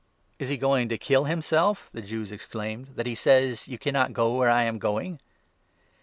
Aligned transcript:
Is 0.39 0.49
he 0.49 0.57
going 0.57 0.89
to 0.89 0.97
kill 0.97 1.25
himself," 1.25 1.91
the 1.93 2.01
Jews 2.01 2.31
exclaimed," 2.31 2.87
that 2.95 3.05
he 3.05 3.11
22 3.11 3.15
says 3.17 3.67
—'You 3.67 3.77
cannot 3.77 4.13
go 4.13 4.35
where 4.35 4.49
I 4.49 4.63
am 4.63 4.79
going 4.79 5.19